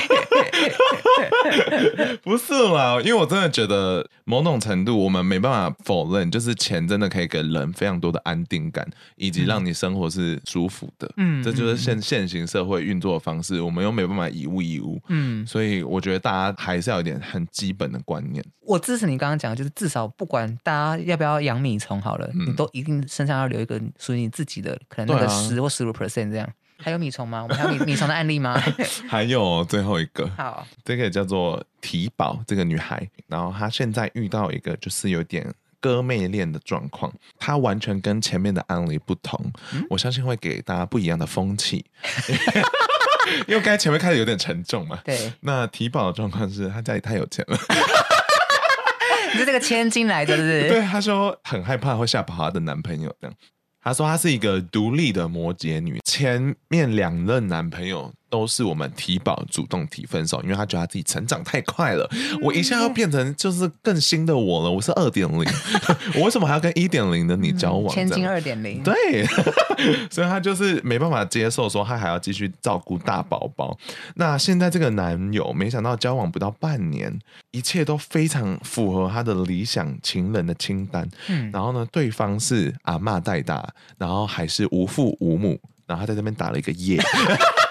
[2.23, 11.11] 不是啦，因为我真的觉得某种程度，我们没办法否认，就是钱真的可以给人非常多的安定感，以及让你生活是舒服的。
[11.17, 14.99] 嗯，这就是现现行社会运作的方式，我们又没办法以物易物。
[15.07, 18.43] 嗯，所以我觉得大家还是要有点很基本的观念。
[18.61, 26.49] 我支持你刚刚讲的，就是至少不管大家要不要养米虫好了，嗯、你都一定身上要留一个属于你自己的，可能那个十或十五 percent 这样。
[26.79, 27.43] 还有米虫吗？
[27.43, 28.61] 我们还有米米虫的案例吗？
[29.09, 39.39] 还有最后一个，好，这个叫做提宝这个女孩，然后她现在遇到一个就是有点哥妹恋的状况，她完全跟前面的案例不同，
[39.73, 41.85] 嗯、我相信会给大家不一样的风气。
[43.45, 45.33] 因为刚才前面开始有点沉重嘛，对。
[45.41, 47.57] 那提宝的状况是她家里太有钱了，
[49.33, 50.69] 你是这个千金来的，是不是？
[50.69, 53.35] 对，她说很害怕会吓跑她的男朋友这样。
[53.81, 62.09] 她说她是一个独立的摩羯女，前面两任男朋友都是我们提保主动提分手，因为他觉得他自己成长太快了，
[62.41, 65.45] 我一下要变成就是更新的我了，我是二点零，
[66.15, 67.93] 我为什么还要跟一点零的你交往？
[67.93, 69.25] 千金二点零，对，
[70.09, 73.77] 所以他就是没办法接受，说他还要继续照顾大宝宝。
[74.15, 77.13] 那现在这个男友，没想到交往不到半年，
[77.51, 81.07] 一切都非常符合他的理想情人的清单。
[81.27, 83.67] 嗯，然后呢，对方是阿妈带大。
[83.97, 87.66] 然后还是无父无母，然后他在这边打了一个耶，耶，我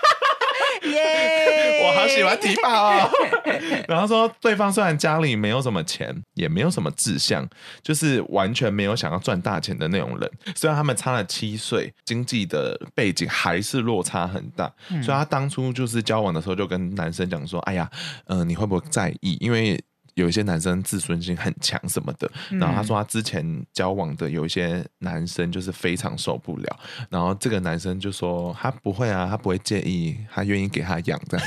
[2.07, 3.11] 好喜欢提宝哦。
[3.89, 7.47] 然后说对方虽然家里没有什么钱，也没有什么志向，
[7.83, 10.31] 就是完全没有想要赚大钱的那种人。
[10.55, 17.91] 虽然他们差了七岁，经济的背景还是落差很大，嗯、所以他当初就是交往的时候就跟男生讲说：“哎呀，
[18.27, 19.37] 嗯、呃，你会不会在意？
[19.41, 19.83] 因为。”
[20.17, 26.79] 有一些男生自尊心很强什么的，然后他说他之前交往的有一些男生就是非常受不了，
[27.11, 31.39] 然后这个男生就说他不会啊，他不会介意，他愿意给他养的，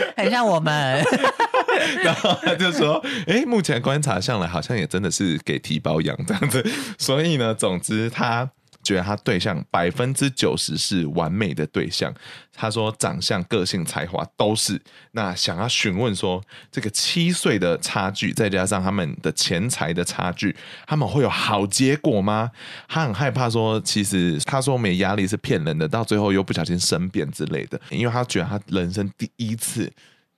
[0.16, 1.04] 很像我们。
[2.02, 6.64] 然后他就说，哎，目前观察下来好像也真的是给提包养这样子，
[6.98, 8.50] 所以呢，总之他。
[8.88, 12.12] 觉得他对象百分之九十是完美的对象。
[12.54, 14.80] 他说长相、个性、才华都是。
[15.12, 22.50] 那想要询问说，这个七岁的差距，再加上他们的钱财的差距，他们会有好结果吗？
[22.88, 27.78] 他很害怕说，其实他说没压力是骗人的，到最后又不小心生变之类的。
[27.90, 29.92] 因为他觉得他人生第一次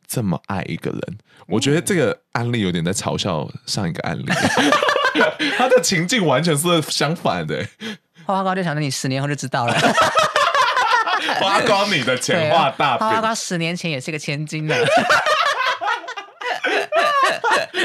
[0.08, 4.24] 这么爱一个人，我觉得这个案例有点在嘲笑上一个案例。
[5.58, 7.66] 他的情境完全是相反的。
[8.24, 9.74] 花花高就想着你十年后就知道了。
[11.40, 13.06] 花光你的钱画大饼。
[13.06, 14.74] 花花高十年前也是个千金呢。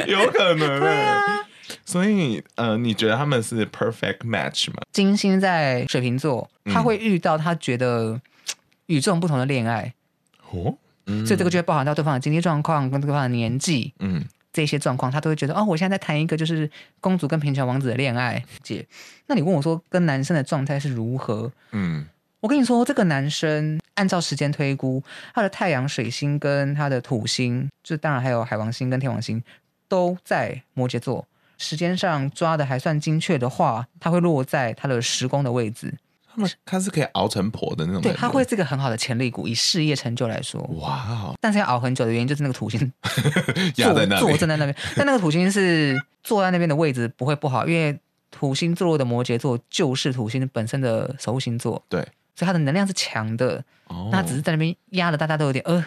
[0.07, 0.79] 有可能。
[0.79, 1.21] 对啊。
[1.85, 4.81] 所以呃，你觉得他们是 perfect match 吗？
[4.91, 8.19] 金星在水瓶座，他会遇到他觉得
[8.87, 9.93] 与众不同的恋爱。
[10.51, 10.75] 哦。
[11.05, 11.25] 嗯。
[11.25, 13.93] 所以这个就会包含到对方的经济状况跟对方的年纪。
[13.99, 14.25] 嗯。
[14.55, 16.69] 这些状况，他都会觉得哦，我现在在谈一个就是
[17.01, 18.41] 公主跟贫穷王子的恋爱。
[18.63, 18.85] 姐，
[19.27, 21.51] 那你问我说，跟男生的状态是如何？
[21.73, 22.05] 嗯，
[22.39, 29.43] 我跟你说，这个男生按照时间推估，他的太阳、水星跟他的土星，就当然还有海王星跟天王星，
[29.89, 31.27] 都在摩羯座。
[31.57, 35.93] 时间上抓的还算精确的话，他会落在他的时宫的位置。
[36.65, 39.47] 他是可以熬成婆的那种，对，他会是个很好的潜力股。
[39.47, 41.35] 以事业成就来说，哇、哦！
[41.39, 42.79] 但是要熬很久的原因就是那个土星
[43.75, 47.97] 坐在那坐正在那边， 但那个土星是坐在那边的位置不会不好，因为
[48.31, 52.01] 土星坐落的摩羯座就是土星本身的守护星座，对，
[52.35, 53.63] 所以它的能量是强的。
[53.87, 55.85] 哦，那只是在那边压的大家都有点 呃，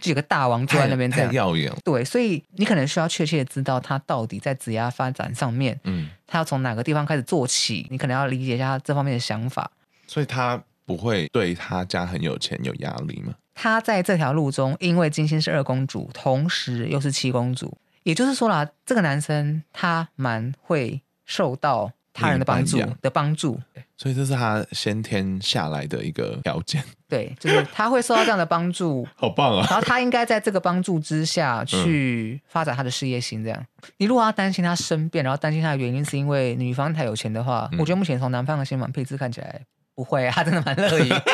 [0.00, 1.70] 就有个大王坐在那边 这样耀眼。
[1.84, 9.70] 对，所以你可能需要确切的知道他到底在职业发展上面，嗯，他要从哪个地方开始做起，你可能要理解一下他这方面的想法。
[10.06, 13.34] 所以他不会对他家很有钱有压力吗？
[13.54, 23.60] 他在这条路中，因为金星是二公主，同时又是七公主，也就是说啦，这个男生他蛮会受到他人的帮助的帮助。
[23.96, 26.82] 所以这是他先天下来的一个条件。
[27.08, 29.64] 对，就是他会受到这样的帮助， 好棒啊！
[29.70, 33.44] 然后他应该在这个帮助之下 去发展他的事业心。
[33.44, 33.66] 这样，
[33.98, 39.60] 你如果要担心他生变，然后担心他的原因是因为女方太有钱的话，嗯、我觉得目前从男方的星盘配置看起来。
[39.94, 41.08] 不会， 他真的蛮乐意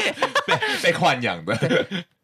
[0.46, 1.56] 被被 豢养的。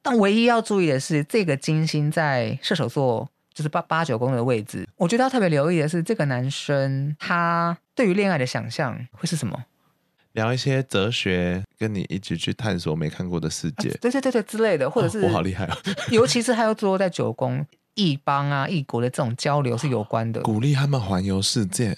[0.03, 4.87] 但唯一要注意的是，这个金星在射手座，就是八八九宫的位置。
[4.97, 9.65] 我觉得要特别留意的是，这个男生他对于恋爱的想象会是什么？
[10.33, 13.89] 聊一些哲学，跟你一起去探索没看过的世界。
[13.89, 15.79] 啊、对对对对之类的，或者是、哦、我好厉害啊！
[16.11, 21.97] 尤其是他又坐在九宫，异邦啊、异国的这种交流是有关的，鼓励他们环游世界。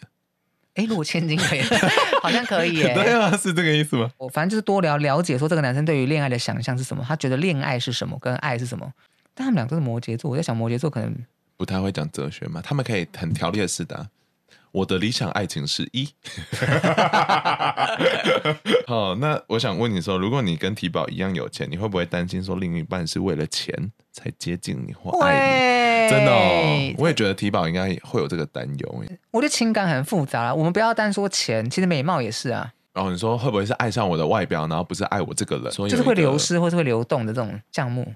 [0.78, 1.60] 哎，如果千金可以，
[2.22, 2.94] 好像可以耶。
[2.94, 4.08] 对啊，是这个意思吗？
[4.16, 8.88] 我反正就是多聊了解，说这个男生对于恋爱的想象是什么，他觉得恋爱是什么，跟爱是什么。
[9.34, 11.12] 但他们俩都是摩羯座，我在想摩羯座可能
[11.56, 14.08] 不太会讲哲学嘛，他们可以很条列式的。
[14.78, 16.08] 我的理想爱情是一。
[18.86, 23.74] 好，那我想问你说，如果你跟提宝一样有钱，你会不会担心说另一半是为了钱
[24.12, 26.10] 才接近你或爱你？
[26.10, 29.04] 真的哦，我也觉得提宝应该会有这个担忧。
[29.32, 32.72] 我觉得情感很复杂啦，我们不要单说钱，其实美貌也是啊。
[32.94, 35.70] 然后你说会不会是爱上我的外表，然后不是爱我这个人？
[35.88, 38.14] 就是会流失或是会流动的这种项目。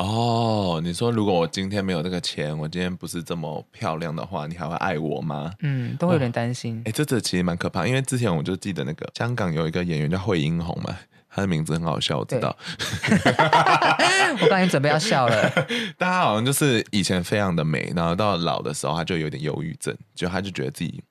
[0.00, 5.52] 哦，你说如果我今天没有这个钱，我今天不是这么漂亮的话，你还会爱我吗？
[5.60, 6.80] 嗯，都会有点担心。
[6.86, 10.96] 哎、哦，这这其实蛮可怕，因为之前我就记得那个香港有一个演员叫惠英红嘛，
[11.28, 12.56] 他的名字很好笑，我知道。
[14.40, 15.52] 我刚才准备要笑了。
[15.98, 21.04] 但他好像就是以前非常的美，然后到老的时候他就有点忧郁症，就他就觉得自己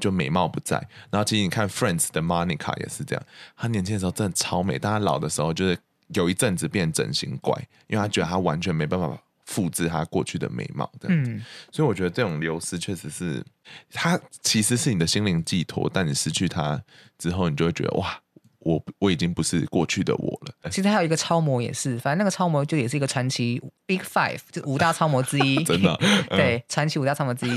[0.00, 0.78] 就美貌不在。
[1.10, 3.22] 然后其实你看 Friends 的 Monica 也是这样，
[3.58, 5.76] 他年轻的时候真的超美，但他老的时候就是。
[6.14, 7.54] 有一阵子变整形怪，
[7.86, 13.44] 因为他觉得他完全没办法复制他过去的美貌的，嗯，所以我觉得这种流失确实是，
[13.92, 16.80] 他其实是你的心灵寄托，但你失去他
[17.18, 18.20] 之后，你就会觉得哇，
[18.60, 20.70] 我我已经不是过去的我了。
[20.70, 25.98] 其实还有一个超模也是，反正那个超模就也是一个传奇 Big Five，就五大超模之一， 真的，
[26.30, 27.56] 对，传奇五大超模之一，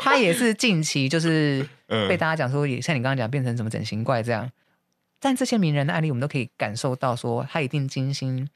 [0.00, 1.68] 他也是近期就是
[2.08, 4.50] 被大家讲说，也像你刚刚讲变成什么整形怪这样。
[5.20, 8.48] 但这些名人的案例，我们都可以感受到，说他一定精心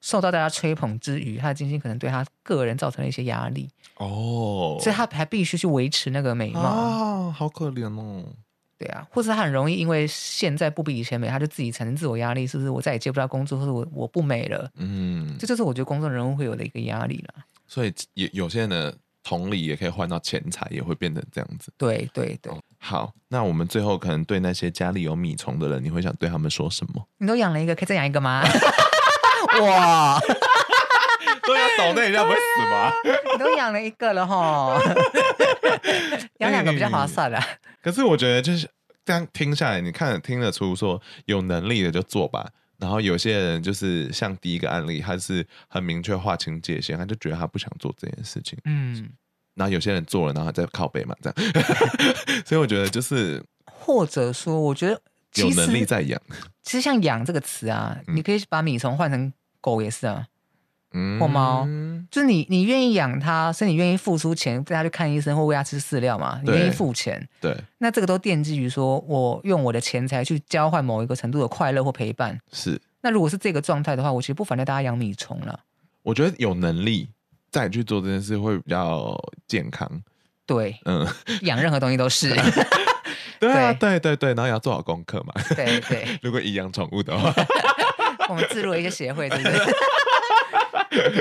[0.00, 8.24] 受到大家吹捧之余，他的精心可能对他个人造成了一些压力哦，所以他还必须去维持那个美貌啊，好可怜哦。
[8.76, 12.68] 对啊，或者他很容易因为现在不比以前美，他就自己产生自我压力，是不是？
[12.68, 14.68] 我再也接不到工作，或者我我不美了？
[14.74, 17.34] 嗯，这就是我觉得公众人物会有的一个压力了。
[17.68, 18.92] 所以有有些人的
[19.22, 21.72] 同理也可以换到钱财，也会变成这样子。
[21.78, 22.52] 对对对。
[22.86, 27.02] 好，那我们最后可能对那些家里有米虫的人，你会想对他们说什么？
[27.16, 28.44] 你都养了一个，可以再养一个吗？
[29.62, 30.20] 哇！
[31.46, 32.92] 都要抖，那人家不会死吗？
[33.32, 34.78] 你都养了一个了哈，
[36.38, 37.40] 养两个比较划算了。
[37.82, 38.68] 可是我觉得，就是
[39.04, 42.50] 这样听下来，你看听得出说有能力的就做吧。
[42.78, 48.58] 然后有些人就是像第一个案例，他是很明确划清界限，他就觉得他不想做这件事情。
[48.64, 49.08] 嗯，
[49.54, 51.52] 然后有些人做了，然后再靠背嘛，这样。
[52.44, 55.00] 所以我觉得就是，或者说，我觉得
[55.34, 56.20] 有能力在养。
[56.62, 60.26] 其实像“养”这个词啊，嗯、你可以把米虫换成狗也是啊。
[60.96, 61.66] 嗯或猫，
[62.08, 66.40] 就是你，你愿意养它，是你愿意付出钱带它去看医生或喂它吃饲料嘛？
[66.44, 72.38] 你愿意付钱，对，那这个都奠基于说我用我的钱财去交换某一个程度的快乐或陪伴。
[72.52, 75.58] 是，那如果是这个状态的话，我其实不反对大家养米虫了。
[76.04, 77.08] 我觉得有能力
[77.54, 79.88] 再去做这件事会比较健康。
[80.44, 81.06] 对，嗯，
[81.42, 82.34] 养任何东西都是。
[83.38, 85.32] 对啊，对对对，然后也要做好功课嘛。
[85.54, 87.32] 对对， 如果以养宠物的话，
[88.28, 89.52] 我们自入一个协会，对不对？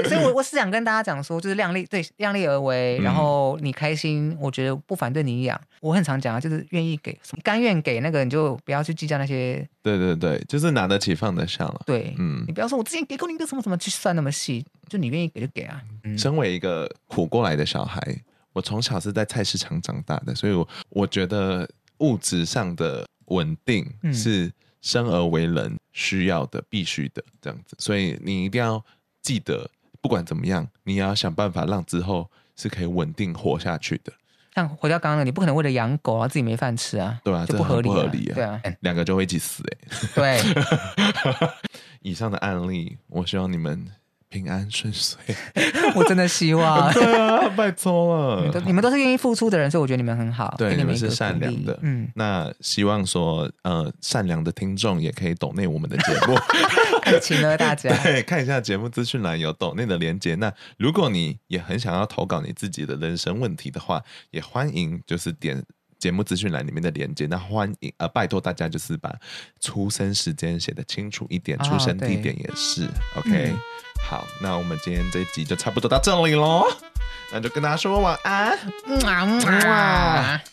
[0.07, 5.59] 所以，我我是想跟大家讲说，就是量力对，量力而为，然后你开心，我觉得不反对你养。
[5.81, 9.67] 我很常讲啊，就是愿意给，甘愿给那个，你就不要去计较那些。
[9.81, 11.81] 对对对，就是拿得起放得下了。
[11.85, 15.81] 对，嗯，你不要说我之前给过你一个什么什么，去算那么细，就你愿意给就给啊。
[16.03, 18.01] 嗯、身为一个苦过来的小孩，
[18.53, 21.67] 我从小是在菜市场长大的，所以我我觉得
[21.97, 24.51] 物质上的稳定是
[24.81, 28.83] 生而为人需要的、必须的这样子，所以你一定要。
[29.23, 29.67] 记得，
[30.01, 34.13] 不管怎么样，你也要想办法让之后是可以稳定活下去的。
[34.53, 40.41] 像回到刚刚的，你不可能为了养狗啊自己没饭吃啊，对啊，就不合理，不合理啊，对啊，两个就会一起死哎、欸。
[40.43, 41.49] 对，
[42.03, 43.89] 以上的案例，我希望你们。
[44.33, 45.19] 平安顺遂，
[45.93, 46.89] 我真的希望。
[46.91, 48.63] 对啊，拜托了。
[48.65, 50.55] 你们都是愿意付出的人，所以我觉得你们很好。
[50.57, 51.77] 对，你们是善良的。
[51.83, 56.33] 嗯，那希望说，呃，善良的听众也可以懂内我们的节目，
[57.21, 57.89] 请了大家。
[58.03, 60.35] 对，看一下节目资讯栏有抖内的连接。
[60.35, 64.01] 那如果你也很想要投稿你自己的人生问题的话，
[64.31, 65.63] 也欢迎就是点。
[65.99, 69.09] 节目资讯栏里面的连接，那欢迎呃，拜托大家就是把
[69.61, 72.89] 出生时间写得清楚一点，出生地点也是、哦、
[73.19, 73.57] OK、嗯。
[74.05, 76.65] 好，那我们今天这一集就差不多到这里喽，
[77.31, 79.23] 那就跟大家说晚安，嗯啊。
[79.25, 80.43] 嗯啊